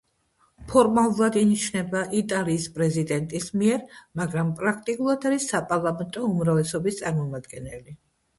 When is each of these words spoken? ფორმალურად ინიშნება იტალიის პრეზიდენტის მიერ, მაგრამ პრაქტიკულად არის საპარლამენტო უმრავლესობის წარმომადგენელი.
ფორმალურად 0.69 1.35
ინიშნება 1.41 2.01
იტალიის 2.19 2.65
პრეზიდენტის 2.77 3.45
მიერ, 3.63 3.85
მაგრამ 4.23 4.49
პრაქტიკულად 4.63 5.29
არის 5.33 5.47
საპარლამენტო 5.53 6.25
უმრავლესობის 6.33 6.99
წარმომადგენელი. 7.05 7.97